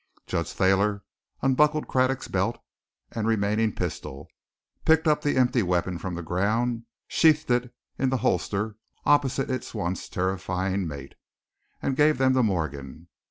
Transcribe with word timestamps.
Judge 0.25 0.51
Thayer 0.53 1.03
unbuckled 1.43 1.87
Craddock's 1.87 2.27
belt 2.27 2.57
and 3.11 3.27
remaining 3.27 3.71
pistol, 3.71 4.27
picked 4.83 5.07
up 5.07 5.21
the 5.21 5.37
empty 5.37 5.61
weapon 5.61 5.99
from 5.99 6.15
the 6.15 6.23
ground, 6.23 6.85
sheathed 7.07 7.51
it 7.51 7.71
in 7.99 8.09
the 8.09 8.17
holster 8.25 8.77
opposite 9.05 9.51
its 9.51 9.75
once 9.75 10.09
terrifying 10.09 10.87
mate, 10.87 11.13
and 11.83 11.95
gave 11.95 12.17
them 12.17 12.33
to 12.33 12.41
Morgan. 12.41 13.09